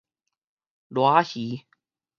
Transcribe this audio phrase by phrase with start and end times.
[0.89, 1.65] 瀨仔魚